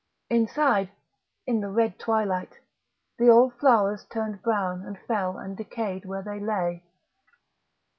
Inside, 0.31 0.89
in 1.45 1.59
the 1.61 1.69
red 1.69 1.99
twilight, 1.99 2.59
the 3.19 3.29
old 3.29 3.53
flowers 3.59 4.03
turned 4.05 4.41
brown 4.41 4.81
and 4.83 4.97
fell 4.97 5.37
and 5.37 5.55
decayed 5.55 6.05
where 6.05 6.23
they 6.23 6.39
lay. 6.39 6.81